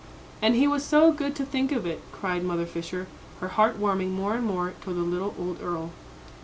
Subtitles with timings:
[0.41, 3.05] "And he was so good to think of it," cried Mother Fisher,
[3.39, 5.91] her heart warming more and more toward the little old earl.